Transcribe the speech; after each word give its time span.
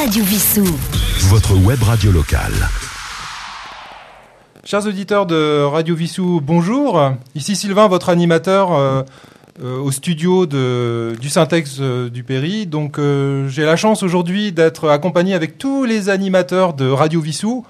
Radio 0.00 0.24
Vissou. 0.24 0.64
Votre 1.28 1.54
web 1.58 1.82
radio 1.82 2.10
locale. 2.10 2.54
Chers 4.64 4.86
auditeurs 4.86 5.26
de 5.26 5.62
Radio 5.62 5.94
Vissou, 5.94 6.40
bonjour. 6.42 7.12
Ici 7.34 7.54
Sylvain, 7.54 7.86
votre 7.86 8.08
animateur 8.08 8.72
euh, 8.72 9.02
euh, 9.62 9.78
au 9.78 9.90
studio 9.90 10.46
de, 10.46 11.14
du 11.20 11.28
Syntex 11.28 11.76
euh, 11.80 12.08
du 12.08 12.22
Péry. 12.22 12.66
Donc 12.66 12.98
j'ai 13.48 13.64
la 13.64 13.76
chance 13.76 14.02
aujourd'hui 14.02 14.52
d'être 14.52 14.88
accompagné 14.88 15.34
avec 15.34 15.58
tous 15.58 15.84
les 15.84 16.08
animateurs 16.08 16.72
de 16.72 16.88
Radio 16.88 17.20
Vissou. 17.20 17.66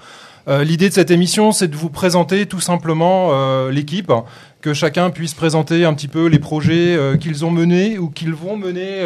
L'idée 0.47 0.89
de 0.89 0.93
cette 0.93 1.11
émission, 1.11 1.51
c'est 1.51 1.67
de 1.67 1.75
vous 1.75 1.89
présenter 1.89 2.45
tout 2.45 2.61
simplement 2.61 3.67
l'équipe, 3.69 4.11
que 4.61 4.73
chacun 4.73 5.09
puisse 5.11 5.33
présenter 5.33 5.85
un 5.85 5.93
petit 5.93 6.07
peu 6.07 6.25
les 6.25 6.39
projets 6.39 6.97
qu'ils 7.21 7.45
ont 7.45 7.51
menés 7.51 7.99
ou 7.99 8.09
qu'ils 8.09 8.33
vont 8.33 8.57
mener 8.57 9.03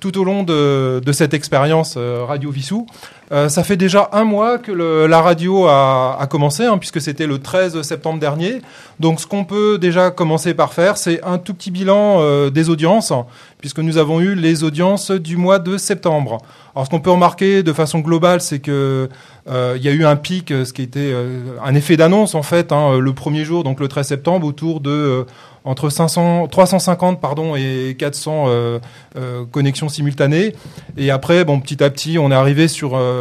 tout 0.00 0.18
au 0.18 0.24
long 0.24 0.42
de, 0.42 1.00
cette 1.12 1.34
expérience 1.34 1.96
Radio 1.96 2.50
Vissou. 2.50 2.86
Euh, 3.32 3.48
ça 3.48 3.64
fait 3.64 3.76
déjà 3.76 4.10
un 4.12 4.24
mois 4.24 4.58
que 4.58 4.72
la 4.72 5.22
radio 5.22 5.66
a, 5.66 6.26
commencé, 6.30 6.64
hein, 6.64 6.78
puisque 6.78 7.00
c'était 7.00 7.26
le 7.26 7.38
13 7.38 7.82
septembre 7.82 8.20
dernier. 8.20 8.60
Donc 9.00 9.20
ce 9.20 9.26
qu'on 9.26 9.44
peut 9.44 9.78
déjà 9.78 10.10
commencer 10.10 10.54
par 10.54 10.72
faire, 10.72 10.96
c'est 10.96 11.22
un 11.24 11.38
tout 11.38 11.54
petit 11.54 11.70
bilan 11.70 12.18
euh, 12.20 12.50
des 12.50 12.70
audiences, 12.70 13.12
puisque 13.58 13.78
nous 13.78 13.98
avons 13.98 14.20
eu 14.20 14.34
les 14.34 14.62
audiences 14.62 15.10
du 15.10 15.36
mois 15.36 15.58
de 15.58 15.78
septembre. 15.78 16.38
Alors 16.74 16.86
ce 16.86 16.90
qu'on 16.90 17.00
peut 17.00 17.10
remarquer 17.10 17.62
de 17.62 17.72
façon 17.72 18.00
globale, 18.00 18.40
c'est 18.40 18.58
que 18.58 19.08
euh, 19.48 19.74
il 19.76 19.82
y 19.84 19.88
a 19.88 19.92
eu 19.92 20.04
un 20.04 20.16
pic, 20.16 20.48
ce 20.48 20.72
qui 20.72 20.82
était 20.82 21.14
un 21.62 21.74
effet 21.74 21.96
d'annonce 21.96 22.34
en 22.34 22.42
fait, 22.42 22.72
hein, 22.72 22.98
le 22.98 23.12
premier 23.12 23.44
jour, 23.44 23.64
donc 23.64 23.80
le 23.80 23.88
13 23.88 24.06
septembre, 24.06 24.46
autour 24.46 24.80
de 24.80 25.26
entre 25.64 25.88
500, 25.88 26.48
350 26.48 27.20
pardon 27.20 27.56
et 27.56 27.96
400 27.98 28.44
euh, 28.46 28.78
euh, 29.16 29.44
connexions 29.50 29.88
simultanées. 29.88 30.54
Et 30.96 31.10
après, 31.10 31.44
bon, 31.44 31.58
petit 31.60 31.82
à 31.82 31.90
petit, 31.90 32.18
on 32.18 32.30
est 32.30 32.34
arrivé 32.34 32.68
sur, 32.68 32.92
euh, 32.94 33.13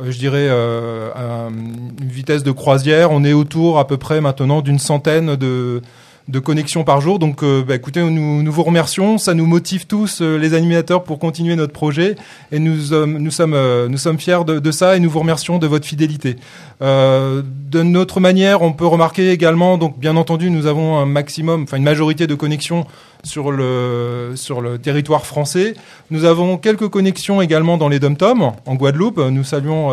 je 0.00 0.18
dirais, 0.18 0.48
une 0.48 2.08
vitesse 2.08 2.42
de 2.42 2.52
croisière. 2.52 3.10
On 3.12 3.24
est 3.24 3.32
autour 3.32 3.78
à 3.78 3.86
peu 3.86 3.96
près 3.96 4.20
maintenant 4.20 4.62
d'une 4.62 4.78
centaine 4.78 5.36
de 5.36 5.82
de 6.28 6.38
connexions 6.38 6.84
par 6.84 7.00
jour. 7.00 7.18
Donc, 7.18 7.42
euh, 7.42 7.64
bah, 7.66 7.74
écoutez, 7.74 8.00
nous, 8.02 8.42
nous, 8.42 8.52
vous 8.52 8.62
remercions. 8.62 9.18
Ça 9.18 9.34
nous 9.34 9.46
motive 9.46 9.86
tous, 9.86 10.20
euh, 10.20 10.36
les 10.36 10.54
animateurs, 10.54 11.02
pour 11.02 11.18
continuer 11.18 11.56
notre 11.56 11.72
projet. 11.72 12.16
Et 12.52 12.58
nous, 12.58 12.76
nous, 13.06 13.30
sommes, 13.30 13.54
euh, 13.54 13.88
nous 13.88 13.98
sommes 13.98 14.18
fiers 14.18 14.44
de, 14.44 14.70
ça 14.70 14.96
et 14.96 15.00
nous 15.00 15.10
vous 15.10 15.20
remercions 15.20 15.58
de 15.58 15.66
votre 15.66 15.86
fidélité. 15.86 16.36
de 16.80 17.82
notre 17.82 18.20
manière, 18.20 18.62
on 18.62 18.72
peut 18.72 18.86
remarquer 18.86 19.30
également, 19.30 19.78
donc 19.78 19.98
bien 19.98 20.16
entendu, 20.16 20.50
nous 20.50 20.66
avons 20.66 20.98
un 20.98 21.06
maximum, 21.06 21.64
enfin 21.64 21.76
une 21.76 21.82
majorité 21.82 22.26
de 22.26 22.34
connexions 22.34 22.86
sur 23.24 23.50
le, 23.50 24.32
sur 24.36 24.60
le 24.60 24.78
territoire 24.78 25.26
français. 25.26 25.74
Nous 26.10 26.24
avons 26.24 26.56
quelques 26.56 26.88
connexions 26.88 27.42
également 27.42 27.76
dans 27.76 27.88
les 27.88 27.98
dom-toms, 27.98 28.52
en 28.64 28.74
Guadeloupe. 28.76 29.18
Nous 29.18 29.44
saluons 29.44 29.90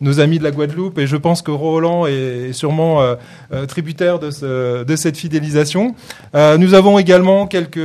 nos 0.00 0.20
amis 0.20 0.38
de 0.38 0.44
la 0.44 0.50
Guadeloupe 0.50 0.98
et 0.98 1.06
je 1.06 1.16
pense 1.16 1.42
que 1.42 1.50
Roland 1.50 2.06
est 2.06 2.52
sûrement 2.52 3.02
euh, 3.02 3.16
euh, 3.52 3.66
tributaire 3.66 4.18
de, 4.18 4.30
ce, 4.30 4.84
de 4.84 4.96
cette 4.96 5.16
fidélisation. 5.16 5.94
Euh, 6.34 6.56
nous 6.56 6.74
avons 6.74 6.98
également 6.98 7.46
quelques, 7.46 7.78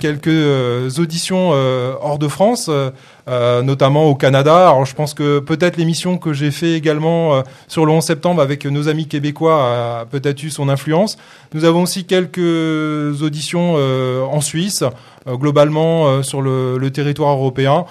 quelques 0.00 0.98
auditions 0.98 1.50
hors 1.50 2.18
de 2.18 2.28
France. 2.28 2.70
Euh, 3.28 3.60
notamment 3.60 4.06
au 4.06 4.14
Canada. 4.14 4.68
Alors 4.68 4.86
je 4.86 4.94
pense 4.94 5.12
que 5.12 5.38
peut-être 5.38 5.76
l'émission 5.76 6.16
que 6.16 6.32
j'ai 6.32 6.50
fait 6.50 6.72
également 6.72 7.34
euh, 7.34 7.42
sur 7.66 7.84
le 7.84 7.92
11 7.92 8.02
septembre 8.02 8.40
avec 8.40 8.64
nos 8.64 8.88
amis 8.88 9.06
québécois 9.06 10.00
a 10.00 10.06
peut-être 10.06 10.42
eu 10.42 10.48
son 10.48 10.70
influence. 10.70 11.18
Nous 11.52 11.64
avons 11.64 11.82
aussi 11.82 12.06
quelques 12.06 12.38
auditions 12.38 13.74
euh, 13.76 14.22
en 14.22 14.40
Suisse, 14.40 14.82
globalement 15.26 16.22
sur 16.22 16.40
le, 16.40 16.78
le, 16.78 16.90
territoire 16.90 17.32
européen, 17.36 17.84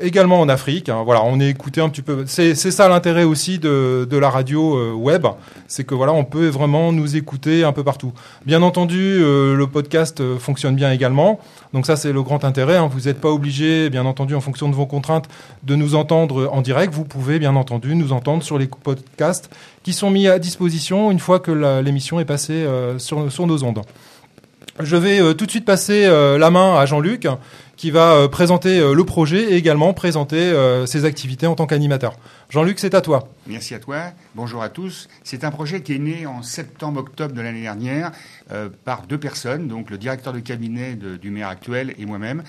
également 0.00 0.40
en 0.40 0.48
Afrique. 0.48 0.88
Hein. 0.88 1.02
Voilà, 1.04 1.22
on 1.22 1.38
est 1.38 1.48
écouté 1.48 1.80
un 1.80 1.88
petit 1.88 2.02
peu. 2.02 2.24
C'est 2.26 2.54
ça 2.56 2.88
l'intérêt 2.88 3.22
aussi 3.22 3.60
de, 3.60 4.08
de, 4.10 4.16
la 4.18 4.28
radio 4.28 4.96
web, 4.96 5.24
c'est 5.68 5.84
que 5.84 5.94
voilà, 5.94 6.12
on 6.12 6.24
peut 6.24 6.48
vraiment 6.48 6.90
nous 6.90 7.16
écouter 7.16 7.62
un 7.62 7.70
peu 7.70 7.84
partout. 7.84 8.12
Bien 8.44 8.62
entendu, 8.62 9.20
le 9.20 9.66
podcast 9.66 10.20
fonctionne 10.38 10.74
bien 10.74 10.90
également. 10.90 11.38
Donc 11.72 11.86
ça, 11.86 11.96
c'est 11.96 12.12
le 12.12 12.22
grand 12.22 12.44
intérêt. 12.44 12.76
Hein. 12.76 12.88
Vous 12.90 13.02
n'êtes 13.02 13.20
pas 13.20 13.30
obligé, 13.30 13.90
bien 13.90 14.06
entendu, 14.06 14.34
en 14.34 14.40
fonction 14.48 14.70
de 14.70 14.74
vos 14.74 14.86
contraintes, 14.86 15.28
de 15.62 15.74
nous 15.74 15.94
entendre 15.94 16.48
en 16.50 16.62
direct. 16.62 16.94
Vous 16.94 17.04
pouvez, 17.04 17.38
bien 17.38 17.54
entendu, 17.54 17.94
nous 17.94 18.12
entendre 18.12 18.42
sur 18.42 18.58
les 18.58 18.66
podcasts 18.66 19.50
qui 19.82 19.92
sont 19.92 20.10
mis 20.10 20.26
à 20.26 20.38
disposition 20.38 21.10
une 21.10 21.18
fois 21.18 21.38
que 21.38 21.52
l'émission 21.82 22.18
est 22.18 22.24
passée 22.24 22.64
euh, 22.64 22.98
sur, 22.98 23.46
nos 23.46 23.62
ondes. 23.62 23.82
Je 24.80 24.96
vais 24.96 25.20
euh, 25.20 25.34
tout 25.34 25.44
de 25.44 25.50
suite 25.50 25.66
passer 25.66 26.06
euh, 26.06 26.38
la 26.38 26.50
main 26.50 26.78
à 26.78 26.86
Jean-Luc 26.86 27.28
qui 27.76 27.90
va 27.90 28.26
présenter 28.28 28.80
le 28.80 29.04
projet 29.04 29.52
et 29.52 29.54
également 29.54 29.94
présenter 29.94 30.52
ses 30.84 31.04
activités 31.04 31.46
en 31.46 31.54
tant 31.54 31.68
qu'animateur. 31.68 32.14
Jean-Luc, 32.50 32.80
c'est 32.80 32.92
à 32.92 33.00
toi. 33.00 33.28
Merci 33.46 33.72
à 33.72 33.78
toi. 33.78 33.98
Bonjour 34.34 34.64
à 34.64 34.68
tous. 34.68 35.08
C'est 35.22 35.44
un 35.44 35.52
projet 35.52 35.80
qui 35.80 35.94
est 35.94 36.00
né 36.00 36.26
en 36.26 36.42
septembre-octobre 36.42 37.34
de 37.34 37.40
l'année 37.40 37.60
dernière 37.60 38.10
par 38.84 39.02
deux 39.02 39.18
personnes, 39.18 39.68
donc 39.68 39.90
le 39.90 39.96
directeur 39.96 40.32
de 40.32 40.40
cabinet 40.40 40.96
du 40.96 41.30
maire 41.30 41.46
actuel 41.46 41.94
et 42.00 42.04
moi-même. 42.04 42.42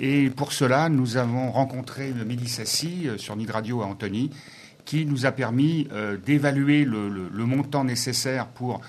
Et 0.00 0.30
pour 0.30 0.52
cela, 0.52 0.88
nous 0.88 1.16
avons 1.16 1.50
rencontré 1.50 2.12
Mélissassi 2.26 3.08
sur 3.18 3.36
Nid 3.36 3.50
Radio 3.50 3.82
à 3.82 3.86
Antony, 3.86 4.30
qui 4.84 5.04
nous 5.04 5.26
a 5.26 5.32
permis 5.32 5.88
d'évaluer 6.24 6.84
le, 6.84 7.44
montant 7.44 7.84
nécessaire 7.84 8.46
pour 8.46 8.80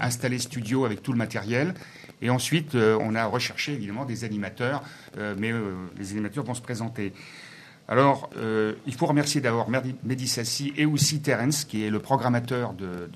installer 0.00 0.38
studio 0.38 0.86
avec 0.86 1.02
tout 1.02 1.12
le 1.12 1.18
matériel 1.18 1.74
et 2.24 2.30
ensuite, 2.30 2.74
euh, 2.74 2.98
on 3.02 3.14
a 3.14 3.26
recherché 3.26 3.74
évidemment 3.74 4.06
des 4.06 4.24
animateurs, 4.24 4.82
euh, 5.18 5.34
mais 5.38 5.52
euh, 5.52 5.74
les 5.98 6.12
animateurs 6.12 6.42
vont 6.42 6.54
se 6.54 6.62
présenter. 6.62 7.12
Alors, 7.86 8.30
il 8.86 8.94
faut 8.94 9.04
remercier 9.04 9.42
d'abord 9.42 9.68
Mehdi 9.68 10.26
Sassi 10.26 10.72
et 10.74 10.86
aussi 10.86 11.20
Terence, 11.20 11.66
qui 11.66 11.84
est 11.84 11.90
le 11.90 11.98
programmateur 11.98 12.72
de, 12.72 13.10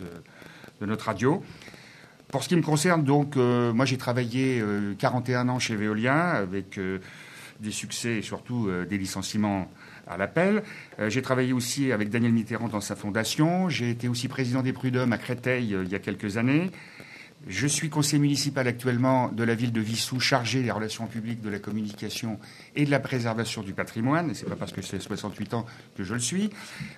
notre 0.82 1.06
radio. 1.06 1.42
Pour 2.28 2.42
ce 2.42 2.50
qui 2.50 2.56
me 2.56 2.60
concerne, 2.60 3.02
donc, 3.02 3.36
moi 3.36 3.86
j'ai 3.86 3.96
travaillé 3.96 4.62
41 4.98 5.48
ans 5.48 5.58
chez 5.58 5.74
Veolia 5.74 6.32
avec 6.32 6.78
des 7.60 7.70
succès 7.70 8.18
et 8.18 8.22
surtout 8.22 8.70
des 8.88 8.98
licenciements 8.98 9.70
à 10.06 10.16
l'appel. 10.16 10.62
j'ai 11.08 11.22
travaillé 11.22 11.52
aussi 11.52 11.92
avec 11.92 12.08
Daniel 12.08 12.32
Mitterrand 12.32 12.68
dans 12.68 12.80
sa 12.80 12.96
fondation. 12.96 13.68
J'ai 13.68 13.90
été 13.90 14.08
aussi 14.08 14.28
président 14.28 14.62
des 14.62 14.72
Prud'hommes 14.72 15.12
à 15.12 15.18
Créteil 15.18 15.76
il 15.82 15.88
y 15.88 15.94
a 15.94 15.98
quelques 15.98 16.36
années. 16.36 16.70
Je 17.46 17.66
suis 17.66 17.88
conseiller 17.88 18.18
municipal 18.18 18.66
actuellement 18.66 19.28
de 19.28 19.44
la 19.44 19.54
ville 19.54 19.72
de 19.72 19.80
Vissou, 19.80 20.18
chargé 20.18 20.62
des 20.62 20.72
relations 20.72 21.06
publiques, 21.06 21.40
de 21.40 21.48
la 21.48 21.60
communication 21.60 22.38
et 22.74 22.84
de 22.84 22.90
la 22.90 22.98
préservation 22.98 23.62
du 23.62 23.72
patrimoine. 23.72 24.30
Et 24.30 24.34
c'est 24.34 24.48
pas 24.48 24.56
parce 24.56 24.72
que 24.72 24.82
j'ai 24.82 24.98
68 24.98 25.54
ans 25.54 25.64
que 25.96 26.02
je 26.02 26.14
le 26.14 26.20
suis. 26.20 26.50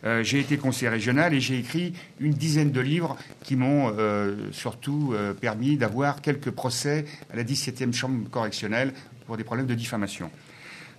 Euh, 0.05 0.23
j'ai 0.23 0.41
été 0.41 0.57
conseiller 0.57 0.89
régional 0.89 1.35
et 1.35 1.41
j'ai 1.41 1.59
écrit 1.59 1.93
une 2.21 2.33
dizaine 2.33 2.73
de 2.73 2.81
livres 2.81 3.17
qui 3.45 3.55
m'ont 3.55 3.93
euh, 3.99 4.51
surtout 4.51 5.13
euh, 5.13 5.35
permis 5.35 5.77
d'avoir 5.77 6.23
quelques 6.23 6.51
procès 6.51 7.05
à 7.31 7.37
la 7.37 7.45
17e 7.45 7.93
chambre 7.93 8.29
correctionnelle 8.31 8.95
pour 9.27 9.37
des 9.37 9.45
problèmes 9.45 9.67
de 9.67 9.75
diffamation. 9.75 10.31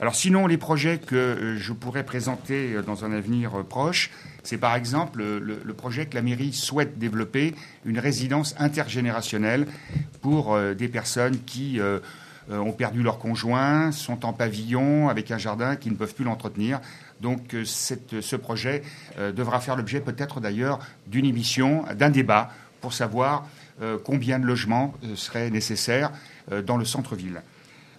Alors 0.01 0.15
sinon, 0.15 0.47
les 0.47 0.57
projets 0.57 0.97
que 0.97 1.57
je 1.59 1.73
pourrais 1.73 2.03
présenter 2.03 2.81
dans 2.87 3.05
un 3.05 3.11
avenir 3.11 3.63
proche, 3.63 4.09
c'est 4.41 4.57
par 4.57 4.73
exemple 4.73 5.21
le, 5.21 5.73
projet 5.75 6.07
que 6.07 6.15
la 6.15 6.23
mairie 6.23 6.53
souhaite 6.53 6.97
développer, 6.97 7.53
une 7.85 7.99
résidence 7.99 8.55
intergénérationnelle 8.57 9.67
pour 10.21 10.55
euh, 10.55 10.73
des 10.73 10.87
personnes 10.87 11.37
qui 11.45 11.79
euh, 11.79 11.99
euh, 12.49 12.57
ont 12.57 12.71
perdu 12.71 13.03
leur 13.03 13.19
conjoint, 13.19 13.91
sont 13.91 14.25
en 14.25 14.33
pavillon 14.33 15.07
avec 15.07 15.29
un 15.29 15.37
jardin, 15.37 15.75
qui 15.75 15.91
ne 15.91 15.95
peuvent 15.95 16.15
plus 16.15 16.25
l'entretenir. 16.25 16.81
Donc 17.21 17.55
ce 17.63 18.35
projet 18.35 18.81
devra 19.19 19.59
faire 19.59 19.75
l'objet 19.75 20.01
peut-être 20.01 20.39
d'ailleurs 20.39 20.79
d'une 21.05 21.25
émission, 21.25 21.85
d'un 21.93 22.09
débat 22.09 22.49
pour 22.81 22.93
savoir 22.93 23.45
combien 24.03 24.39
de 24.39 24.45
logements 24.47 24.95
seraient 25.13 25.51
nécessaires 25.51 26.11
dans 26.65 26.77
le 26.77 26.85
centre-ville. 26.85 27.43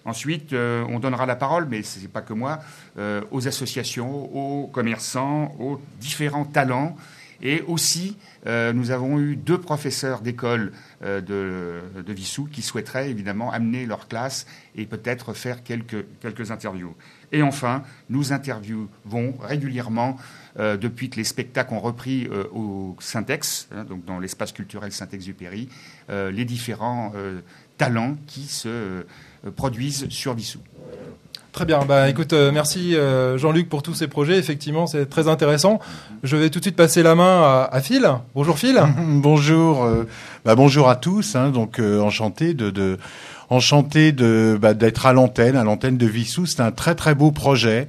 Ensuite, 0.05 0.53
euh, 0.53 0.85
on 0.89 0.99
donnera 0.99 1.25
la 1.25 1.35
parole, 1.35 1.67
mais 1.69 1.81
ce 1.81 1.99
n'est 1.99 2.07
pas 2.07 2.21
que 2.21 2.33
moi, 2.33 2.59
euh, 2.97 3.21
aux 3.31 3.47
associations, 3.47 4.35
aux 4.35 4.67
commerçants, 4.67 5.55
aux 5.59 5.79
différents 5.99 6.45
talents. 6.45 6.95
Et 7.41 7.61
aussi, 7.67 8.17
euh, 8.47 8.71
nous 8.71 8.91
avons 8.91 9.19
eu 9.19 9.35
deux 9.35 9.57
professeurs 9.59 10.21
d'école 10.21 10.71
de, 11.01 11.21
de, 11.21 12.13
Vissou 12.13 12.47
qui 12.49 12.61
souhaiteraient 12.61 13.09
évidemment 13.09 13.51
amener 13.51 13.85
leur 13.85 14.07
classe 14.07 14.45
et 14.75 14.85
peut-être 14.85 15.33
faire 15.33 15.61
quelques, 15.63 16.05
quelques 16.21 16.51
interviews. 16.51 16.95
Et 17.33 17.41
enfin, 17.41 17.83
nous 18.09 18.31
interviewons 18.31 19.33
régulièrement, 19.41 20.15
depuis 20.57 21.09
que 21.09 21.17
les 21.17 21.23
spectacles 21.23 21.73
ont 21.73 21.79
repris 21.79 22.29
au 22.53 22.95
Syntex, 22.99 23.67
hein, 23.75 23.83
donc 23.83 24.05
dans 24.05 24.19
l'espace 24.19 24.53
culturel 24.53 24.93
Saint-Exupéry, 24.93 25.67
les 26.09 26.45
différents 26.45 27.11
talents 27.77 28.15
qui 28.27 28.43
se 28.43 28.69
euh, 28.69 29.03
produisent 29.55 30.07
sur 30.09 30.33
Vissou. 30.33 30.59
Très 31.53 31.65
bien. 31.65 31.85
Bah, 31.87 32.09
écoute, 32.09 32.33
euh, 32.33 32.51
merci 32.51 32.95
euh, 32.95 33.37
Jean-Luc 33.37 33.69
pour 33.69 33.83
tous 33.83 33.93
ces 33.93 34.07
projets. 34.07 34.39
Effectivement, 34.39 34.87
c'est 34.87 35.07
très 35.07 35.27
intéressant. 35.27 35.79
Je 36.23 36.35
vais 36.35 36.49
tout 36.49 36.57
de 36.57 36.63
suite 36.63 36.75
passer 36.75 37.03
la 37.03 37.13
main 37.13 37.67
à, 37.71 37.79
Phil. 37.79 38.09
Bonjour 38.33 38.57
Phil. 38.57 38.81
bonjour. 38.97 39.87
bah, 40.45 40.55
bonjour 40.55 40.89
à 40.89 40.95
tous. 40.95 41.35
Hein, 41.35 41.51
donc 41.51 41.79
enchanté 41.79 42.55
de, 42.55 42.71
de 42.71 42.97
enchanté 43.51 44.13
de 44.13 44.57
bah, 44.59 44.73
d'être 44.73 45.05
à 45.05 45.13
l'antenne, 45.13 45.55
à 45.55 45.63
l'antenne 45.63 45.97
de 45.97 46.07
Vissou. 46.07 46.47
C'est 46.47 46.61
un 46.61 46.71
très 46.71 46.95
très 46.95 47.13
beau 47.13 47.29
projet. 47.29 47.87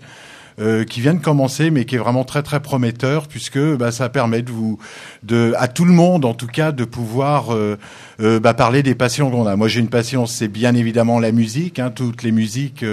Euh, 0.60 0.84
qui 0.84 1.00
vient 1.00 1.14
de 1.14 1.20
commencer, 1.20 1.72
mais 1.72 1.84
qui 1.84 1.96
est 1.96 1.98
vraiment 1.98 2.22
très 2.22 2.44
très 2.44 2.60
prometteur, 2.60 3.26
puisque 3.26 3.58
bah, 3.58 3.90
ça 3.90 4.08
permet 4.08 4.40
de 4.40 4.52
vous, 4.52 4.78
de, 5.24 5.52
à 5.58 5.66
tout 5.66 5.84
le 5.84 5.92
monde 5.92 6.24
en 6.24 6.32
tout 6.32 6.46
cas, 6.46 6.70
de 6.70 6.84
pouvoir 6.84 7.52
euh, 7.52 7.76
euh, 8.20 8.38
bah, 8.38 8.54
parler 8.54 8.84
des 8.84 8.94
passions 8.94 9.32
qu'on 9.32 9.48
a. 9.48 9.56
Moi, 9.56 9.66
j'ai 9.66 9.80
une 9.80 9.88
passion, 9.88 10.26
c'est 10.26 10.46
bien 10.46 10.76
évidemment 10.76 11.18
la 11.18 11.32
musique, 11.32 11.80
hein, 11.80 11.90
toutes 11.90 12.22
les 12.22 12.30
musiques 12.30 12.84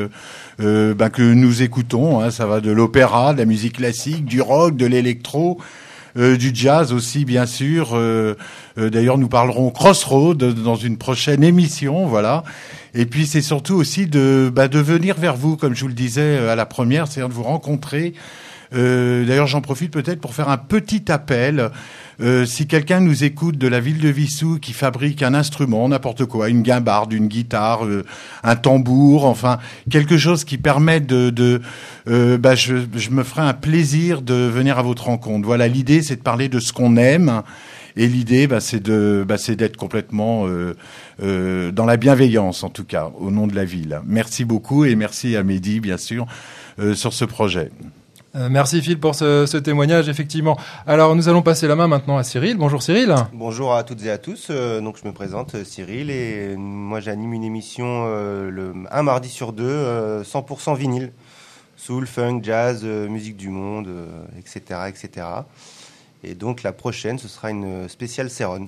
bah, 0.57 1.09
que 1.11 1.21
nous 1.21 1.61
écoutons. 1.61 2.21
Hein, 2.21 2.31
ça 2.31 2.47
va 2.47 2.61
de 2.61 2.71
l'opéra, 2.71 3.33
de 3.33 3.37
la 3.37 3.45
musique 3.45 3.77
classique, 3.77 4.25
du 4.25 4.41
rock, 4.41 4.75
de 4.75 4.87
l'électro. 4.87 5.59
du 6.15 6.51
jazz 6.55 6.91
aussi 6.93 7.25
bien 7.25 7.45
sûr. 7.45 7.95
D'ailleurs, 8.75 9.19
nous 9.19 9.29
parlerons 9.29 9.69
Crossroad 9.69 10.43
dans 10.43 10.75
une 10.75 10.97
prochaine 10.97 11.43
émission, 11.43 12.07
voilà. 12.07 12.43
Et 12.93 13.05
puis 13.05 13.25
c'est 13.25 13.41
surtout 13.41 13.75
aussi 13.75 14.07
de, 14.07 14.51
bah, 14.53 14.67
de 14.67 14.79
venir 14.79 15.15
vers 15.17 15.35
vous, 15.35 15.57
comme 15.57 15.75
je 15.75 15.81
vous 15.81 15.87
le 15.87 15.93
disais 15.93 16.37
euh, 16.37 16.51
à 16.51 16.55
la 16.55 16.65
première, 16.65 17.07
c'est-à-dire 17.07 17.29
de 17.29 17.33
vous 17.33 17.43
rencontrer. 17.43 18.13
Euh, 18.73 19.25
D'ailleurs, 19.25 19.47
j'en 19.47 19.61
profite 19.61 19.91
peut-être 19.91 20.21
pour 20.21 20.33
faire 20.33 20.49
un 20.49 20.57
petit 20.57 21.11
appel. 21.11 21.71
Euh, 22.21 22.45
si 22.45 22.67
quelqu'un 22.67 22.99
nous 22.99 23.23
écoute 23.23 23.57
de 23.57 23.67
la 23.67 23.79
ville 23.79 23.99
de 23.99 24.09
Vissou 24.09 24.59
qui 24.59 24.73
fabrique 24.73 25.23
un 25.23 25.33
instrument, 25.33 25.89
n'importe 25.89 26.25
quoi, 26.25 26.49
une 26.49 26.61
guimbarde, 26.61 27.11
une 27.13 27.27
guitare, 27.27 27.85
euh, 27.85 28.05
un 28.43 28.55
tambour, 28.55 29.25
enfin 29.25 29.57
quelque 29.89 30.17
chose 30.17 30.43
qui 30.43 30.57
permet 30.57 30.99
de, 30.99 31.31
de 31.31 31.61
euh, 32.07 32.37
bah, 32.37 32.53
je, 32.53 32.75
je, 32.95 33.09
me 33.09 33.23
ferai 33.23 33.41
un 33.41 33.53
plaisir 33.53 34.21
de 34.21 34.35
venir 34.35 34.77
à 34.77 34.83
votre 34.83 35.05
rencontre. 35.05 35.45
Voilà, 35.45 35.67
l'idée, 35.67 36.03
c'est 36.03 36.17
de 36.17 36.21
parler 36.21 36.47
de 36.47 36.59
ce 36.59 36.73
qu'on 36.73 36.95
aime 36.95 37.41
et 37.95 38.07
l'idée, 38.07 38.47
bah, 38.47 38.59
c'est 38.59 38.79
de, 38.79 39.25
bah, 39.27 39.37
c'est 39.37 39.55
d'être 39.55 39.77
complètement 39.77 40.47
euh, 40.47 40.75
euh, 41.21 41.71
dans 41.71 41.85
la 41.85 41.97
bienveillance, 41.97 42.63
en 42.63 42.69
tout 42.69 42.85
cas, 42.85 43.11
au 43.19 43.31
nom 43.31 43.47
de 43.47 43.55
la 43.55 43.65
ville. 43.65 44.01
Merci 44.05 44.45
beaucoup 44.45 44.85
et 44.85 44.95
merci 44.95 45.35
à 45.35 45.43
Mehdi, 45.43 45.79
bien 45.79 45.97
sûr, 45.97 46.25
euh, 46.79 46.93
sur 46.93 47.13
ce 47.13 47.25
projet. 47.25 47.71
Merci 48.33 48.81
Phil 48.81 48.97
pour 48.97 49.13
ce, 49.13 49.45
ce, 49.45 49.57
témoignage, 49.57 50.07
effectivement. 50.07 50.57
Alors 50.87 51.17
nous 51.17 51.27
allons 51.27 51.41
passer 51.41 51.67
la 51.67 51.75
main 51.75 51.89
maintenant 51.89 52.15
à 52.15 52.23
Cyril. 52.23 52.55
Bonjour 52.55 52.81
Cyril. 52.81 53.13
Bonjour 53.33 53.75
à 53.75 53.83
toutes 53.83 54.05
et 54.05 54.09
à 54.09 54.17
tous. 54.17 54.49
Donc 54.49 54.95
je 54.97 55.05
me 55.05 55.11
présente 55.11 55.61
Cyril 55.65 56.09
et 56.09 56.55
moi 56.55 57.01
j'anime 57.01 57.33
une 57.33 57.43
émission 57.43 58.05
le, 58.05 58.73
un 58.89 59.03
mardi 59.03 59.27
sur 59.27 59.51
deux, 59.51 60.21
100% 60.23 60.77
vinyle, 60.77 61.11
soul, 61.75 62.07
funk, 62.07 62.39
jazz, 62.41 62.85
musique 62.85 63.35
du 63.35 63.49
monde, 63.49 63.89
etc., 64.39 64.79
etc. 64.87 65.25
Et 66.23 66.35
donc 66.35 66.63
la 66.63 66.71
prochaine, 66.71 67.17
ce 67.17 67.27
sera 67.27 67.49
une 67.51 67.89
spéciale 67.89 68.29
Céron. 68.29 68.67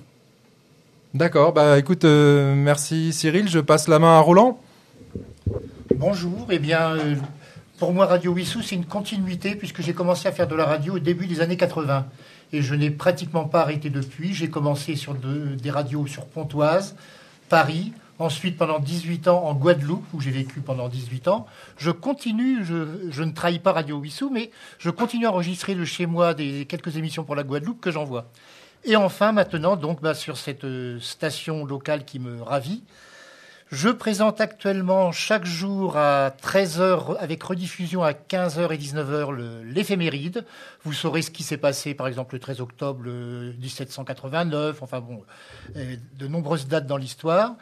D'accord, 1.14 1.54
bah 1.54 1.78
écoute, 1.78 2.06
euh, 2.06 2.56
merci 2.56 3.14
Cyril, 3.14 3.48
je 3.48 3.60
passe 3.60 3.88
la 3.88 4.00
main 4.00 4.18
à 4.18 4.20
Roland. 4.20 4.60
Bonjour, 5.96 6.48
eh 6.50 6.58
bien, 6.58 6.94
euh, 6.94 7.16
pour 7.78 7.94
moi 7.94 8.08
Radio 8.08 8.32
Wissou, 8.32 8.64
c'est 8.64 8.74
une 8.74 8.86
continuité 8.86 9.54
puisque 9.54 9.84
j'ai 9.84 9.94
commencé 9.94 10.28
à 10.28 10.32
faire 10.32 10.48
de 10.48 10.56
la 10.56 10.66
radio 10.66 10.96
au 10.96 11.00
début 11.00 11.28
des 11.28 11.40
années 11.40 11.58
80 11.58 12.08
et 12.52 12.64
je 12.64 12.74
n'ai 12.74 12.90
pratiquement 12.90 13.46
pas 13.46 13.62
arrêté 13.62 13.92
depuis. 13.92 14.34
J'ai 14.34 14.50
commencé 14.50 14.96
sur 14.96 15.14
des 15.14 15.70
radios 15.70 16.08
sur 16.08 16.26
Pontoise, 16.26 16.96
Paris, 17.48 17.94
ensuite 18.20 18.58
pendant 18.58 18.80
18 18.80 19.28
ans 19.28 19.44
en 19.46 19.54
Guadeloupe, 19.54 20.06
où 20.14 20.22
j'ai 20.22 20.32
vécu 20.32 20.62
pendant 20.62 20.88
18 20.88 21.28
ans. 21.28 21.46
Je 21.78 21.92
continue, 21.92 22.64
je, 22.64 23.24
ne 23.24 23.32
trahis 23.32 23.60
pas 23.60 23.72
Radio 23.72 23.98
Wissou, 23.98 24.30
mais 24.30 24.52
je 24.80 24.90
continue 24.90 25.26
à 25.26 25.32
enregistrer 25.32 25.76
de 25.76 25.86
chez 25.86 26.06
moi 26.06 26.34
quelques 26.34 26.98
émissions 26.98 27.24
pour 27.24 27.36
la 27.36 27.44
Guadeloupe 27.44 27.82
que 27.82 27.92
j'envoie. 27.92 28.26
Et 28.86 28.96
enfin, 28.96 29.32
maintenant, 29.32 29.76
donc, 29.78 30.02
bah, 30.02 30.14
sur 30.14 30.38
cette 30.38 30.66
euh, 30.66 31.00
station 31.00 31.66
locale 31.66 32.04
qui 32.04 32.20
me 32.20 32.42
ravit, 32.42 32.84
je 33.72 33.90
présente 33.90 34.42
actuellement 34.42 35.12
chaque 35.12 35.46
jour 35.46 35.98
à 35.98 36.30
13h, 36.30 37.18
avec 37.18 37.42
rediffusion 37.42 38.04
à 38.04 38.12
15h 38.12 38.72
et 38.72 38.78
19h, 38.78 39.64
l'éphéméride. 39.64 40.46
Vous 40.84 40.94
saurez 40.94 41.22
ce 41.22 41.32
qui 41.32 41.44
s'est 41.44 41.58
passé, 41.58 41.94
par 41.94 42.08
exemple, 42.08 42.36
le 42.36 42.40
13 42.40 42.60
octobre 42.62 43.06
1789, 43.06 44.84
enfin 44.84 45.00
bon, 45.00 45.24
euh, 45.78 45.96
de 46.20 46.28
nombreuses 46.28 46.68
dates 46.68 46.86
dans 46.86 46.98
l'histoire. 46.98 47.56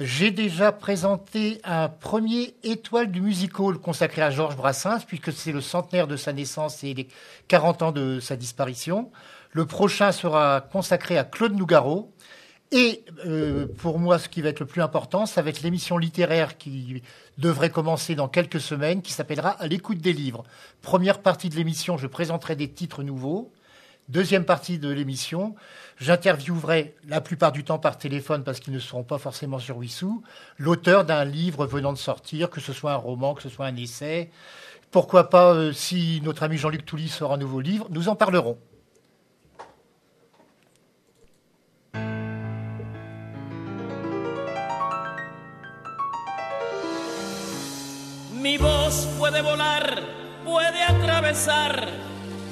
J'ai 0.00 0.30
déjà 0.30 0.72
présenté 0.72 1.60
un 1.62 1.90
premier 1.90 2.54
étoile 2.62 3.10
du 3.10 3.20
musical 3.20 3.74
consacré 3.74 4.22
à 4.22 4.30
Georges 4.30 4.56
Brassens, 4.56 5.04
puisque 5.06 5.30
c'est 5.30 5.52
le 5.52 5.60
centenaire 5.60 6.06
de 6.06 6.16
sa 6.16 6.32
naissance 6.32 6.82
et 6.84 6.94
les 6.94 7.08
40 7.48 7.82
ans 7.82 7.92
de 7.92 8.18
sa 8.18 8.34
disparition. 8.34 9.10
Le 9.52 9.66
prochain 9.66 10.10
sera 10.10 10.62
consacré 10.62 11.18
à 11.18 11.24
Claude 11.24 11.54
Nougaro. 11.54 12.10
Et 12.72 13.04
euh, 13.26 13.66
pour 13.66 13.98
moi, 13.98 14.18
ce 14.18 14.30
qui 14.30 14.40
va 14.40 14.48
être 14.48 14.60
le 14.60 14.66
plus 14.66 14.80
important, 14.80 15.26
ça 15.26 15.42
va 15.42 15.50
être 15.50 15.60
l'émission 15.60 15.98
littéraire 15.98 16.56
qui 16.56 17.02
devrait 17.36 17.68
commencer 17.68 18.14
dans 18.14 18.28
quelques 18.28 18.60
semaines, 18.60 19.02
qui 19.02 19.12
s'appellera 19.12 19.50
À 19.50 19.66
l'écoute 19.66 19.98
des 19.98 20.14
livres. 20.14 20.44
Première 20.80 21.18
partie 21.18 21.50
de 21.50 21.56
l'émission, 21.56 21.98
je 21.98 22.06
présenterai 22.06 22.56
des 22.56 22.70
titres 22.70 23.02
nouveaux. 23.02 23.52
Deuxième 24.10 24.44
partie 24.44 24.78
de 24.78 24.88
l'émission, 24.88 25.54
j'interviewerai 26.00 26.94
la 27.06 27.20
plupart 27.20 27.52
du 27.52 27.62
temps 27.62 27.78
par 27.78 27.98
téléphone 27.98 28.42
parce 28.42 28.58
qu'ils 28.58 28.72
ne 28.72 28.78
seront 28.78 29.04
pas 29.04 29.18
forcément 29.18 29.58
sur 29.58 29.76
Wissou, 29.76 30.22
l'auteur 30.58 31.04
d'un 31.04 31.24
livre 31.24 31.66
venant 31.66 31.92
de 31.92 31.98
sortir, 31.98 32.50
que 32.50 32.60
ce 32.60 32.72
soit 32.72 32.92
un 32.92 32.96
roman, 32.96 33.34
que 33.34 33.42
ce 33.42 33.48
soit 33.48 33.66
un 33.66 33.76
essai. 33.76 34.30
Pourquoi 34.90 35.30
pas, 35.30 35.54
euh, 35.54 35.72
si 35.72 36.20
notre 36.24 36.42
ami 36.42 36.56
Jean-Luc 36.56 36.84
Touly 36.84 37.08
sort 37.08 37.32
un 37.32 37.38
nouveau 37.38 37.60
livre, 37.60 37.86
nous 37.90 38.08
en 38.08 38.16
parlerons. 38.16 38.58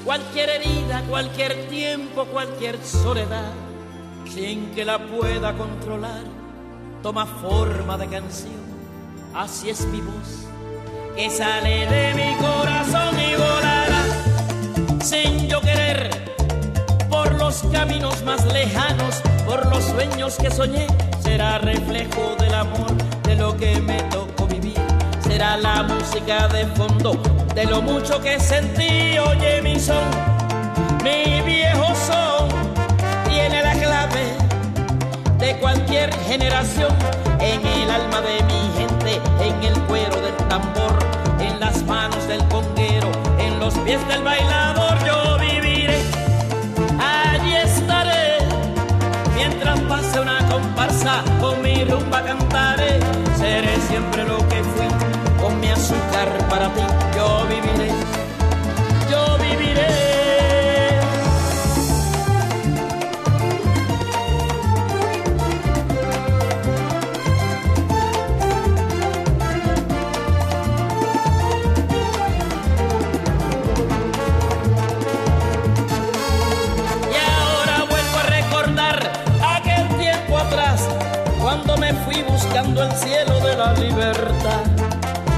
Cualquier 0.09 0.49
herida, 0.49 1.03
cualquier 1.07 1.69
tiempo, 1.69 2.25
cualquier 2.25 2.83
soledad, 2.83 3.53
sin 4.25 4.71
que 4.71 4.83
la 4.83 4.99
pueda 4.99 5.53
controlar, 5.53 6.23
toma 7.03 7.27
forma 7.27 7.99
de 7.99 8.07
canción. 8.07 8.57
Así 9.35 9.69
es 9.69 9.85
mi 9.89 10.01
voz, 10.01 10.47
que 11.15 11.29
sale 11.29 11.87
de 11.89 12.15
mi 12.15 12.37
corazón 12.39 13.21
y 13.21 13.35
volará, 13.35 14.03
sin 15.05 15.47
yo 15.47 15.61
querer, 15.61 16.09
por 17.11 17.31
los 17.35 17.57
caminos 17.71 18.23
más 18.25 18.47
lejanos, 18.51 19.17
por 19.45 19.67
los 19.67 19.85
sueños 19.85 20.37
que 20.39 20.51
soñé, 20.51 20.87
será 21.21 21.59
reflejo 21.59 22.35
del 22.39 22.55
amor, 22.55 22.97
de 23.25 23.37
lo 23.37 23.55
que 23.59 23.79
me 23.83 24.03
tocó 24.05 24.47
vivir, 24.47 24.81
será 25.21 25.59
la 25.59 25.83
música 25.83 26.49
de 26.49 26.65
fondo 26.69 27.38
de 27.55 27.65
lo 27.65 27.83
mucho 27.83 28.21
que 28.21 28.39
sentí, 28.39 29.19
oye 29.19 29.61
mi 29.63 29.79
son, 29.79 30.05
mi 31.03 31.41
viejo 31.43 31.87
son, 32.07 32.49
tiene 33.29 33.63
la 33.63 33.73
clave 33.73 34.37
de 35.39 35.57
cualquier 35.59 36.13
generación, 36.27 36.93
en 37.41 37.65
el 37.67 37.91
alma 37.91 38.21
de 38.21 38.43
mi 38.45 38.71
gente, 38.77 39.21
en 39.41 39.63
el 39.63 39.81
cuero 39.83 40.21
del 40.21 40.37
tambor, 40.49 40.99
en 41.41 41.59
las 41.61 41.83
manos 41.85 42.27
del 42.29 42.43
conguero, 42.49 43.11
en 43.39 43.59
los 43.59 43.75
pies 43.79 44.07
del 44.09 44.23
bailador, 44.23 44.99
yo 45.05 45.39
viviré, 45.39 46.01
allí 46.99 47.55
estaré, 47.57 48.39
mientras 49.35 49.81
pase 49.81 50.21
una 50.21 50.39
comparsa, 50.49 51.23
con 51.41 51.61
mi 51.63 51.85
rumba 51.85 52.23
cantaré, 52.25 53.01
seré 53.37 53.77
siempre 53.89 54.25
lo 54.25 54.39
que 54.49 54.63
fui 54.63 54.87
con 55.41 55.61
mi 55.61 55.69
azúcar 55.69 56.29
para 56.49 56.69
ti 56.75 57.08
cielo 82.99 83.39
de 83.41 83.57
la 83.57 83.73
libertad. 83.75 84.63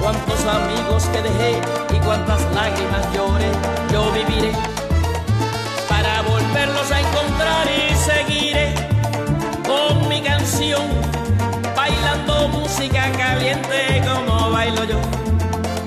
Cuántos 0.01 0.41
amigos 0.47 1.05
que 1.13 1.21
dejé 1.23 1.61
y 1.95 1.99
cuántas 2.01 2.41
lágrimas 2.55 3.05
lloré, 3.15 3.51
yo 3.93 4.11
viviré 4.13 4.53
para 5.89 6.23
volverlos 6.23 6.91
a 6.91 7.01
encontrar 7.01 7.67
y 7.69 7.95
seguiré 7.95 8.75
con 9.67 10.09
mi 10.09 10.23
canción, 10.23 10.83
bailando 11.77 12.49
música 12.49 13.11
caliente 13.13 14.03
como 14.09 14.51
bailo 14.51 14.85
yo. 14.85 15.01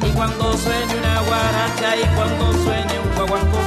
Y 0.07 0.11
cuando 0.11 0.55
suene 0.57 0.93
una 0.95 1.21
guaracha 1.21 1.95
y 1.95 2.05
cuando 2.15 2.53
suene 2.63 2.99
un 2.99 3.15
guaguancó, 3.15 3.59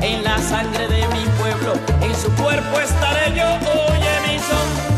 en 0.00 0.22
la 0.22 0.38
sangre 0.38 0.86
de 0.86 1.08
mi 1.08 1.24
pueblo, 1.40 1.72
en 2.02 2.14
su 2.14 2.30
cuerpo 2.40 2.78
estaré 2.78 3.34
yo, 3.34 3.46
oye 3.46 4.14
mi 4.26 4.38
son, 4.38 4.97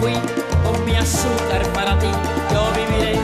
fui, 0.00 0.14
con 0.64 0.84
mi 0.86 0.96
azúcar 0.96 1.62
para 1.74 1.98
ti, 1.98 2.08
yo 2.52 2.72
viviré, 2.72 3.18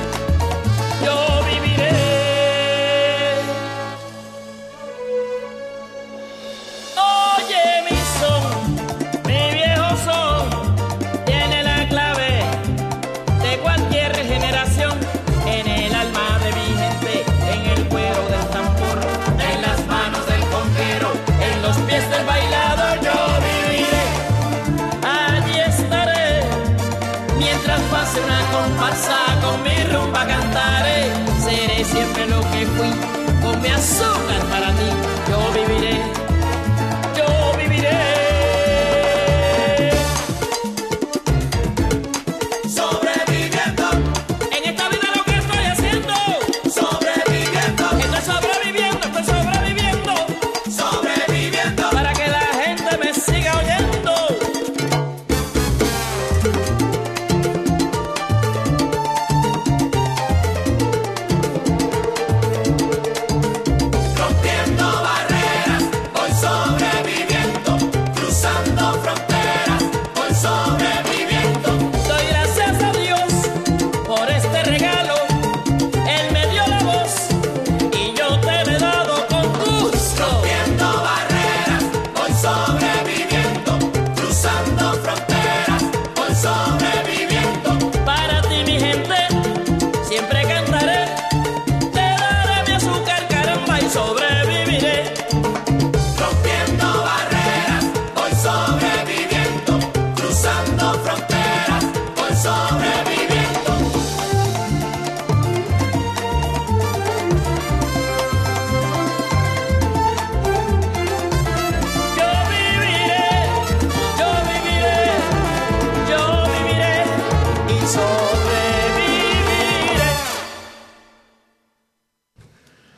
pase 28.16 28.20
una 28.24 28.40
comparsa 28.50 29.16
con 29.42 29.62
mi 29.62 29.84
rumba 29.92 30.26
cantaré. 30.26 31.12
Seré 31.42 31.84
siempre 31.84 32.26
lo 32.26 32.40
que 32.50 32.66
fui, 32.66 32.90
con 33.42 33.60
mi 33.60 33.68
azúcar 33.68 34.42
para 34.50 34.72
ti 34.72 34.88
yo 35.28 35.38
viviré. 35.52 36.25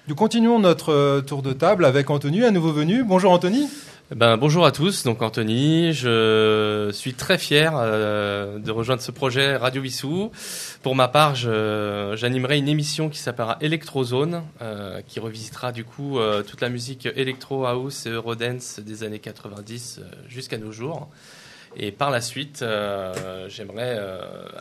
Nous 0.08 0.14
continuons 0.14 0.58
notre 0.58 0.92
euh, 0.92 1.20
tour 1.20 1.42
de 1.42 1.52
table 1.52 1.84
avec 1.84 2.10
Anthony, 2.10 2.42
un 2.42 2.50
nouveau 2.50 2.72
venu. 2.72 3.04
Bonjour 3.04 3.30
Anthony. 3.30 3.68
Ben, 4.16 4.38
bonjour 4.38 4.64
à 4.64 4.72
tous, 4.72 5.04
donc 5.04 5.20
Anthony, 5.20 5.92
je 5.92 6.88
suis 6.94 7.12
très 7.12 7.36
fier 7.36 7.72
euh, 7.74 8.58
de 8.58 8.70
rejoindre 8.70 9.02
ce 9.02 9.10
projet 9.10 9.54
Radio 9.54 9.82
Vissou. 9.82 10.32
Pour 10.82 10.94
ma 10.94 11.08
part, 11.08 11.34
j'animerai 11.34 12.56
une 12.56 12.68
émission 12.68 13.10
qui 13.10 13.18
s'appellera 13.18 13.58
Electrozone, 13.60 14.44
euh, 14.62 15.02
qui 15.06 15.20
revisitera 15.20 15.72
du 15.72 15.84
coup 15.84 16.18
euh, 16.18 16.42
toute 16.42 16.62
la 16.62 16.70
musique 16.70 17.04
Electro 17.04 17.66
House 17.66 18.06
et 18.06 18.08
Eurodance 18.08 18.80
des 18.80 19.02
années 19.04 19.18
90 19.18 20.00
euh, 20.00 20.04
jusqu'à 20.26 20.56
nos 20.56 20.72
jours. 20.72 21.10
Et 21.76 21.92
par 21.92 22.10
la 22.10 22.22
suite, 22.22 22.64
j'aimerais 23.48 24.00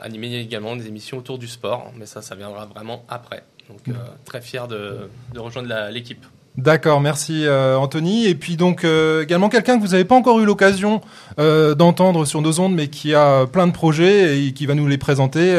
animer 0.02 0.36
également 0.36 0.76
des 0.76 0.88
émissions 0.88 1.18
autour 1.18 1.40
du 1.40 1.48
sport, 1.48 1.94
mais 1.96 2.06
ça, 2.06 2.22
ça 2.22 2.36
viendra 2.36 2.66
vraiment 2.66 3.06
après. 3.08 3.46
Donc 3.70 3.96
très 4.26 4.42
fier 4.42 4.68
de, 4.68 5.10
de 5.34 5.40
rejoindre 5.40 5.90
l'équipe. 5.90 6.26
D'accord, 6.58 7.02
merci 7.02 7.46
euh, 7.46 7.78
Anthony. 7.78 8.26
Et 8.26 8.34
puis 8.34 8.58
donc 8.58 8.84
euh, 8.84 9.24
également 9.24 9.48
quelqu'un 9.48 9.78
que 9.78 9.82
vous 9.84 9.92
n'avez 9.92 10.06
pas 10.06 10.16
encore 10.16 10.40
eu 10.40 10.46
l'occasion 10.46 11.02
euh, 11.38 11.76
d'entendre 11.76 12.26
sur 12.26 12.42
nos 12.42 12.60
ondes, 12.60 12.74
mais 12.74 12.88
qui 12.88 13.14
a 13.14 13.46
plein 13.46 13.68
de 13.68 13.72
projets 13.72 14.44
et 14.44 14.54
qui 14.54 14.66
va 14.66 14.74
nous 14.74 14.88
les 14.88 14.98
présenter. 14.98 15.56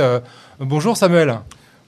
Bonjour 0.58 0.96
Samuel. 0.96 1.38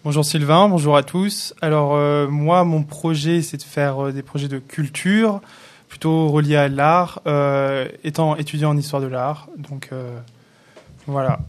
Bonjour 0.05 0.25
Sylvain, 0.25 0.69
bonjour 0.69 0.97
à 0.97 1.03
tous. 1.03 1.55
Alors 1.61 1.97
moi, 2.31 2.65
mon 2.65 2.85
projet, 2.85 3.43
c'est 3.43 3.57
de 3.57 3.63
faire 3.63 4.13
des 4.13 4.23
projets 4.23 4.49
de 4.49 4.59
culture, 4.59 5.41
plutôt 5.89 6.29
reliés 6.29 6.57
à 6.57 6.69
l'art, 6.69 7.21
étant 8.05 8.37
étudiant 8.37 8.71
en 8.71 8.77
histoire 8.77 9.03
de 9.03 9.09
l'art. 9.09 9.49
Donc 9.59 9.91
voilà. 11.09 11.41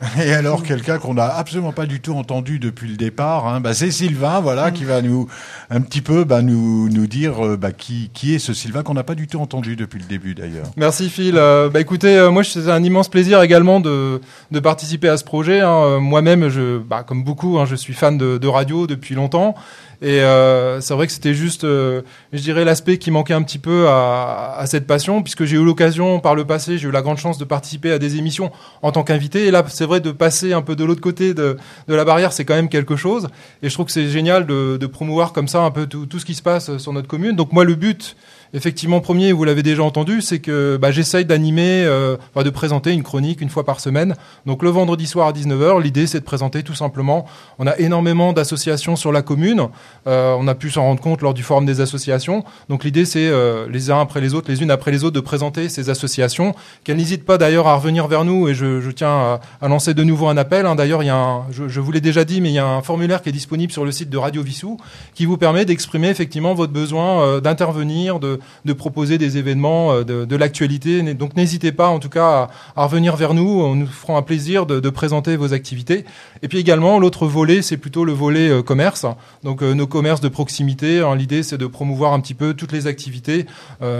Et 0.24 0.32
alors, 0.32 0.62
quelqu'un 0.62 0.98
qu'on 0.98 1.14
n'a 1.14 1.26
absolument 1.26 1.72
pas 1.72 1.86
du 1.86 2.00
tout 2.00 2.14
entendu 2.14 2.60
depuis 2.60 2.88
le 2.88 2.96
départ, 2.96 3.48
hein, 3.48 3.60
bah, 3.60 3.74
c'est 3.74 3.90
Sylvain, 3.90 4.38
voilà, 4.40 4.70
qui 4.70 4.84
va 4.84 5.02
nous 5.02 5.26
un 5.70 5.80
petit 5.80 6.02
peu 6.02 6.22
bah, 6.22 6.40
nous 6.40 6.88
nous 6.88 7.08
dire 7.08 7.44
euh, 7.44 7.56
bah, 7.56 7.72
qui 7.72 8.10
qui 8.14 8.32
est 8.34 8.38
ce 8.38 8.54
Sylvain 8.54 8.84
qu'on 8.84 8.94
n'a 8.94 9.02
pas 9.02 9.16
du 9.16 9.26
tout 9.26 9.40
entendu 9.40 9.74
depuis 9.74 9.98
le 9.98 10.04
début 10.04 10.36
d'ailleurs. 10.36 10.66
Merci 10.76 11.10
Phil. 11.10 11.36
Euh, 11.36 11.68
bah 11.68 11.80
écoutez, 11.80 12.16
euh, 12.16 12.30
moi 12.30 12.44
c'est 12.44 12.70
un 12.70 12.82
immense 12.84 13.08
plaisir 13.08 13.42
également 13.42 13.80
de, 13.80 14.20
de 14.52 14.60
participer 14.60 15.08
à 15.08 15.16
ce 15.16 15.24
projet. 15.24 15.60
hein. 15.60 15.98
Moi-même, 15.98 16.48
je, 16.48 16.78
bah, 16.78 17.02
comme 17.02 17.24
beaucoup, 17.24 17.58
hein, 17.58 17.66
je 17.66 17.74
suis 17.74 17.92
fan 17.92 18.16
de, 18.16 18.38
de 18.38 18.46
radio 18.48 18.86
depuis 18.86 19.16
longtemps. 19.16 19.56
Et 20.00 20.20
euh, 20.20 20.80
c'est 20.80 20.94
vrai 20.94 21.08
que 21.08 21.12
c'était 21.12 21.34
juste, 21.34 21.64
euh, 21.64 22.02
je 22.32 22.40
dirais, 22.40 22.64
l'aspect 22.64 22.98
qui 22.98 23.10
manquait 23.10 23.34
un 23.34 23.42
petit 23.42 23.58
peu 23.58 23.88
à, 23.88 24.54
à 24.56 24.66
cette 24.66 24.86
passion, 24.86 25.22
puisque 25.22 25.44
j'ai 25.44 25.56
eu 25.56 25.64
l'occasion 25.64 26.20
par 26.20 26.36
le 26.36 26.44
passé, 26.44 26.78
j'ai 26.78 26.86
eu 26.86 26.92
la 26.92 27.02
grande 27.02 27.18
chance 27.18 27.36
de 27.36 27.44
participer 27.44 27.90
à 27.90 27.98
des 27.98 28.16
émissions 28.16 28.52
en 28.82 28.92
tant 28.92 29.02
qu'invité. 29.02 29.46
Et 29.46 29.50
là, 29.50 29.64
c'est 29.66 29.86
vrai 29.86 30.00
de 30.00 30.12
passer 30.12 30.52
un 30.52 30.62
peu 30.62 30.76
de 30.76 30.84
l'autre 30.84 31.00
côté 31.00 31.34
de, 31.34 31.56
de 31.88 31.94
la 31.94 32.04
barrière, 32.04 32.32
c'est 32.32 32.44
quand 32.44 32.54
même 32.54 32.68
quelque 32.68 32.94
chose. 32.94 33.26
Et 33.62 33.68
je 33.68 33.74
trouve 33.74 33.86
que 33.86 33.92
c'est 33.92 34.08
génial 34.08 34.46
de, 34.46 34.76
de 34.76 34.86
promouvoir 34.86 35.32
comme 35.32 35.48
ça 35.48 35.62
un 35.62 35.72
peu 35.72 35.86
tout, 35.86 36.06
tout 36.06 36.20
ce 36.20 36.24
qui 36.24 36.34
se 36.34 36.42
passe 36.42 36.78
sur 36.78 36.92
notre 36.92 37.08
commune. 37.08 37.34
Donc 37.34 37.52
moi, 37.52 37.64
le 37.64 37.74
but, 37.74 38.16
effectivement, 38.54 39.00
premier, 39.00 39.32
vous 39.32 39.44
l'avez 39.44 39.62
déjà 39.62 39.82
entendu, 39.82 40.20
c'est 40.20 40.38
que 40.38 40.76
bah, 40.80 40.90
j'essaye 40.90 41.24
d'animer, 41.24 41.84
euh, 41.84 42.16
enfin, 42.34 42.44
de 42.44 42.50
présenter 42.50 42.92
une 42.92 43.02
chronique 43.02 43.40
une 43.40 43.48
fois 43.48 43.64
par 43.64 43.80
semaine. 43.80 44.14
Donc 44.46 44.62
le 44.62 44.70
vendredi 44.70 45.06
soir 45.06 45.28
à 45.28 45.32
19h, 45.32 45.82
l'idée 45.82 46.06
c'est 46.06 46.20
de 46.20 46.24
présenter 46.24 46.62
tout 46.62 46.74
simplement. 46.74 47.26
On 47.58 47.66
a 47.66 47.76
énormément 47.78 48.32
d'associations 48.32 48.96
sur 48.96 49.12
la 49.12 49.22
commune. 49.22 49.68
Euh, 50.06 50.36
on 50.38 50.48
a 50.48 50.54
pu 50.54 50.70
s'en 50.70 50.82
rendre 50.82 51.00
compte 51.00 51.22
lors 51.22 51.34
du 51.34 51.42
forum 51.42 51.66
des 51.66 51.80
associations. 51.80 52.44
Donc 52.68 52.84
l'idée 52.84 53.04
c'est 53.04 53.28
euh, 53.28 53.66
les 53.70 53.90
uns 53.90 54.00
après 54.00 54.20
les 54.20 54.34
autres, 54.34 54.50
les 54.50 54.62
unes 54.62 54.70
après 54.70 54.90
les 54.90 55.04
autres, 55.04 55.14
de 55.14 55.20
présenter 55.20 55.68
ces 55.68 55.90
associations. 55.90 56.54
Qu'elles 56.84 56.96
n'hésitent 56.96 57.26
pas 57.26 57.38
d'ailleurs 57.38 57.68
à 57.68 57.76
revenir 57.76 58.08
vers 58.08 58.24
nous 58.24 58.48
et 58.48 58.54
je, 58.54 58.80
je 58.80 58.90
tiens 58.90 59.40
à, 59.60 59.68
lancer 59.68 59.94
de 59.94 60.04
nouveau 60.04 60.28
un 60.28 60.36
appel. 60.36 60.66
hein. 60.66 60.74
D'ailleurs, 60.74 61.02
il 61.02 61.06
y 61.06 61.10
a 61.10 61.42
je, 61.50 61.68
je 61.68 61.80
vous 61.80 61.92
l'ai 61.92 62.00
déjà 62.00 62.24
dit, 62.24 62.40
mais 62.40 62.50
il 62.50 62.54
y 62.54 62.58
a 62.58 62.66
un 62.66 62.82
formulaire 62.82 63.22
qui 63.22 63.28
est 63.28 63.32
disponible 63.32 63.72
sur 63.72 63.84
le 63.84 63.92
site 63.92 64.10
de 64.10 64.16
Radio 64.16 64.42
Vissou 64.42 64.78
qui 65.14 65.24
vous 65.24 65.36
permet 65.36 65.64
d'exprimer 65.64 66.08
effectivement 66.08 66.54
votre 66.54 66.72
besoin 66.72 67.22
euh, 67.22 67.40
d'intervenir, 67.40 68.18
de, 68.20 68.37
de 68.64 68.72
proposer 68.72 69.18
des 69.18 69.38
événements 69.38 69.92
euh, 69.92 70.04
de, 70.04 70.36
l'actualité. 70.36 71.02
Donc 71.14 71.36
n'hésitez 71.36 71.72
pas 71.72 71.88
en 71.88 71.98
tout 71.98 72.08
cas 72.08 72.48
à, 72.76 72.84
revenir 72.84 73.16
vers 73.16 73.34
nous. 73.34 73.60
On 73.60 73.74
nous 73.74 73.86
fera 73.86 74.16
un 74.16 74.22
plaisir 74.22 74.66
de, 74.66 74.90
présenter 74.90 75.36
vos 75.36 75.52
activités. 75.52 76.04
Et 76.42 76.48
puis 76.48 76.58
également 76.58 76.98
l'autre 76.98 77.26
volet, 77.26 77.62
c'est 77.62 77.76
plutôt 77.76 78.04
le 78.04 78.12
volet 78.12 78.48
euh, 78.48 78.62
commerce. 78.62 79.06
Donc 79.42 79.62
euh, 79.62 79.74
nos 79.74 79.86
commerces 79.86 80.20
de 80.20 80.28
proximité. 80.28 81.00
hein, 81.00 81.16
L'idée 81.16 81.42
c'est 81.42 81.58
de 81.58 81.66
promouvoir 81.66 82.12
un 82.12 82.20
petit 82.20 82.34
peu 82.34 82.54
toutes 82.54 82.72
les 82.72 82.86
activités. 82.86 83.46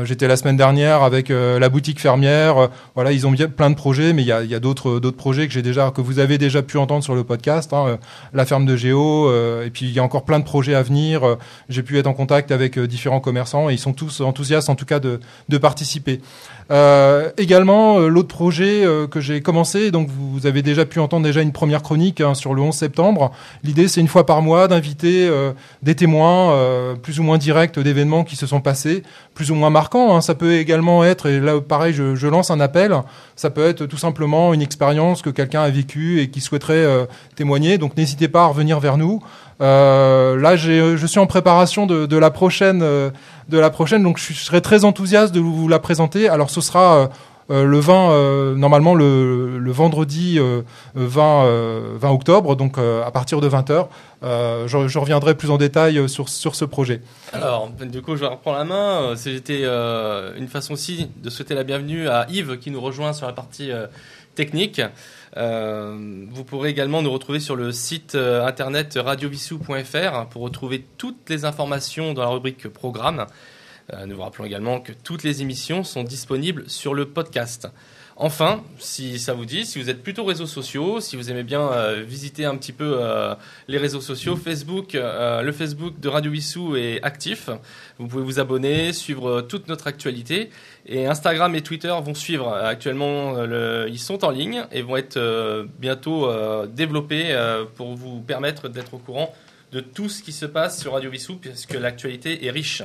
J'étais 0.04 0.28
la 0.28 0.36
semaine 0.36 0.56
dernière 0.56 1.02
avec 1.02 1.28
la 1.28 1.68
boutique 1.68 2.00
fermière. 2.00 2.68
Voilà, 2.94 3.12
ils 3.12 3.26
ont 3.26 3.34
plein 3.34 3.70
de 3.70 3.74
projets, 3.74 4.12
mais 4.12 4.22
il 4.22 4.26
y 4.26 4.32
a, 4.32 4.60
d'autres 4.60 4.98
projets 5.10 5.46
que 5.46 5.52
j'ai 5.52 5.62
déjà 5.62 5.90
que 5.90 6.00
vous 6.00 6.18
avez 6.18 6.38
déjà 6.38 6.62
pu 6.62 6.78
entendre 6.78 7.04
sur 7.04 7.14
le 7.14 7.24
podcast. 7.24 7.72
hein, 7.72 7.98
la 8.32 8.44
ferme 8.44 8.66
de 8.66 8.76
Géo. 8.76 9.30
et 9.62 9.70
puis 9.70 9.86
il 9.86 9.92
y 9.92 9.98
a 9.98 10.02
encore 10.02 10.24
plein 10.24 10.38
de 10.38 10.44
projets 10.44 10.74
à 10.74 10.82
venir. 10.82 11.36
J'ai 11.68 11.82
pu 11.82 11.98
être 11.98 12.06
en 12.06 12.14
contact 12.14 12.50
avec 12.50 12.78
différents 12.78 13.20
commerçants 13.20 13.70
et 13.70 13.74
ils 13.74 13.78
sont 13.78 13.92
tous 13.92 14.20
en, 14.28 14.38
enthousiaste 14.38 14.68
en 14.68 14.74
tout 14.74 14.84
cas 14.84 15.00
de, 15.00 15.20
de 15.48 15.58
participer. 15.58 16.20
Euh, 16.70 17.30
également, 17.38 17.98
euh, 17.98 18.08
l'autre 18.08 18.28
projet 18.28 18.84
euh, 18.84 19.06
que 19.06 19.20
j'ai 19.20 19.40
commencé, 19.40 19.90
donc 19.90 20.08
vous, 20.10 20.46
avez 20.46 20.60
déjà 20.60 20.84
pu 20.84 21.00
entendre 21.00 21.24
déjà 21.24 21.40
une 21.40 21.52
première 21.52 21.82
chronique 21.82 22.20
hein, 22.20 22.34
sur 22.34 22.52
le 22.54 22.60
11 22.60 22.74
septembre. 22.74 23.32
L'idée, 23.64 23.88
c'est 23.88 24.00
une 24.00 24.08
fois 24.08 24.26
par 24.26 24.42
mois 24.42 24.68
d'inviter 24.68 25.30
des 25.82 25.94
témoins 25.94 26.94
plus 27.02 27.18
ou 27.18 27.22
moins 27.22 27.38
directs 27.38 27.78
d'événements 27.78 28.24
qui 28.24 28.36
se 28.36 28.46
sont 28.46 28.60
passés, 28.60 29.02
plus 29.38 29.52
ou 29.52 29.54
moins 29.54 29.70
marquants. 29.70 30.16
Hein. 30.16 30.20
Ça 30.20 30.34
peut 30.34 30.54
également 30.54 31.04
être, 31.04 31.26
et 31.26 31.38
là 31.38 31.60
pareil, 31.60 31.94
je, 31.94 32.26
lance 32.26 32.50
un 32.50 32.58
appel, 32.58 32.92
ça 33.36 33.50
peut 33.50 33.64
être 33.68 33.86
tout 33.86 33.96
simplement 33.96 34.52
une 34.52 34.62
expérience 34.62 35.22
que 35.22 35.30
quelqu'un 35.30 35.62
a 35.62 35.70
vécue 35.70 36.20
et 36.20 36.28
qui 36.28 36.40
souhaiterait 36.40 37.06
témoigner. 37.36 37.78
Donc 37.78 37.96
n'hésitez 37.96 38.26
pas 38.26 38.42
à 38.42 38.46
revenir 38.46 38.80
vers 38.80 38.96
nous. 38.96 39.22
Euh, 39.60 40.36
là, 40.36 40.56
je 40.56 41.06
suis 41.06 41.18
en 41.20 41.26
préparation 41.26 41.86
de, 41.86 42.16
la 42.16 42.30
prochaine, 42.30 42.80
euh, 42.82 43.10
de 43.48 43.58
la 43.58 43.70
prochaine, 43.70 44.02
donc 44.02 44.18
je 44.18 44.32
serai 44.32 44.60
très 44.60 44.84
enthousiaste 44.84 45.32
de 45.34 45.40
vous 45.40 45.68
la 45.68 45.78
présenter. 45.78 46.28
Alors, 46.28 46.50
ce 46.50 46.60
sera 46.60 47.10
euh, 47.50 47.62
euh 47.62 47.64
le 47.64 47.78
20, 47.78 48.10
euh, 48.10 48.54
normalement 48.54 48.94
le, 48.94 49.70
vendredi 49.70 50.38
20, 50.94 51.96
20 51.96 52.10
octobre, 52.10 52.56
donc 52.56 52.78
à 52.78 53.10
partir 53.10 53.40
de 53.40 53.46
20 53.46 53.70
h 53.70 53.86
je, 54.66 54.88
je, 54.88 54.98
reviendrai 54.98 55.34
plus 55.34 55.50
en 55.50 55.58
détail 55.58 56.08
sur, 56.08 56.28
sur 56.28 56.54
ce 56.54 56.64
projet. 56.64 57.00
Alors, 57.32 57.70
du 57.70 58.02
coup, 58.02 58.16
je 58.16 58.20
vais 58.20 58.26
reprendre 58.26 58.58
la 58.58 58.64
main. 58.64 59.16
C'était 59.16 59.64
une 59.64 60.48
façon 60.48 60.72
aussi 60.72 61.10
de 61.22 61.30
souhaiter 61.30 61.54
la 61.54 61.64
bienvenue 61.64 62.08
à 62.08 62.26
Yves 62.30 62.58
qui 62.58 62.70
nous 62.70 62.80
rejoint 62.80 63.12
sur 63.12 63.26
la 63.26 63.32
partie 63.32 63.70
technique. 64.34 64.80
Euh, 65.36 66.26
vous 66.30 66.44
pourrez 66.44 66.70
également 66.70 67.02
nous 67.02 67.10
retrouver 67.10 67.40
sur 67.40 67.56
le 67.56 67.72
site 67.72 68.14
euh, 68.14 68.46
internet 68.46 68.98
radiovissou.fr 69.00 70.26
pour 70.30 70.42
retrouver 70.42 70.84
toutes 70.96 71.28
les 71.28 71.44
informations 71.44 72.14
dans 72.14 72.22
la 72.22 72.28
rubrique 72.28 72.68
programme. 72.68 73.26
Euh, 73.94 74.06
nous 74.06 74.16
vous 74.16 74.22
rappelons 74.22 74.44
également 74.44 74.80
que 74.80 74.92
toutes 74.92 75.22
les 75.22 75.42
émissions 75.42 75.84
sont 75.84 76.04
disponibles 76.04 76.68
sur 76.68 76.94
le 76.94 77.06
podcast. 77.06 77.68
Enfin, 78.20 78.64
si 78.78 79.20
ça 79.20 79.32
vous 79.32 79.44
dit, 79.44 79.64
si 79.64 79.80
vous 79.80 79.88
êtes 79.90 80.02
plutôt 80.02 80.24
réseaux 80.24 80.46
sociaux, 80.46 81.00
si 81.00 81.14
vous 81.14 81.30
aimez 81.30 81.44
bien 81.44 81.70
euh, 81.70 82.02
visiter 82.04 82.44
un 82.44 82.56
petit 82.56 82.72
peu 82.72 82.98
euh, 83.00 83.34
les 83.68 83.78
réseaux 83.78 84.00
sociaux, 84.00 84.34
Facebook, 84.34 84.94
le 84.94 85.52
Facebook 85.52 86.00
de 86.00 86.08
Radio 86.08 86.32
Wissou 86.32 86.74
est 86.74 87.00
actif. 87.04 87.48
Vous 87.98 88.08
pouvez 88.08 88.24
vous 88.24 88.40
abonner, 88.40 88.92
suivre 88.92 89.42
toute 89.42 89.68
notre 89.68 89.86
actualité. 89.86 90.50
Et 90.84 91.06
Instagram 91.06 91.54
et 91.54 91.62
Twitter 91.62 91.94
vont 92.02 92.14
suivre. 92.14 92.52
Actuellement, 92.52 93.36
ils 93.86 94.00
sont 94.00 94.24
en 94.24 94.30
ligne 94.30 94.64
et 94.72 94.82
vont 94.82 94.96
être 94.96 95.66
bientôt 95.78 96.28
développés 96.66 97.36
pour 97.76 97.94
vous 97.94 98.20
permettre 98.20 98.68
d'être 98.68 98.94
au 98.94 98.98
courant 98.98 99.32
de 99.70 99.80
tout 99.80 100.08
ce 100.08 100.22
qui 100.22 100.32
se 100.32 100.46
passe 100.46 100.80
sur 100.80 100.94
Radio 100.94 101.10
Wissou, 101.10 101.36
puisque 101.36 101.74
l'actualité 101.74 102.46
est 102.46 102.50
riche. 102.50 102.82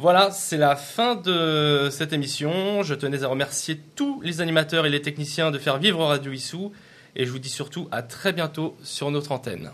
Voilà, 0.00 0.30
c'est 0.30 0.56
la 0.56 0.76
fin 0.76 1.14
de 1.14 1.90
cette 1.90 2.14
émission. 2.14 2.82
Je 2.82 2.94
tenais 2.94 3.22
à 3.22 3.28
remercier 3.28 3.78
tous 3.96 4.22
les 4.22 4.40
animateurs 4.40 4.86
et 4.86 4.88
les 4.88 5.02
techniciens 5.02 5.50
de 5.50 5.58
faire 5.58 5.76
vivre 5.76 6.02
Radio 6.02 6.32
Issou. 6.32 6.72
Et 7.16 7.26
je 7.26 7.30
vous 7.30 7.38
dis 7.38 7.50
surtout 7.50 7.86
à 7.90 8.00
très 8.00 8.32
bientôt 8.32 8.78
sur 8.82 9.10
notre 9.10 9.30
antenne. 9.30 9.70